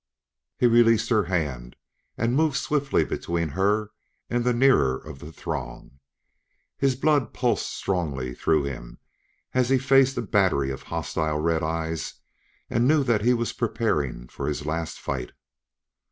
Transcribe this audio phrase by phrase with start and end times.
[0.57, 1.75] He released her hand
[2.17, 3.91] and moved swiftly between her
[4.31, 5.99] and the nearer of the throng; and
[6.75, 8.97] his blood pulsed strongly through him
[9.53, 12.15] as he faced a battery of hostile red eyes
[12.67, 15.33] and knew that he was preparing for his last fight.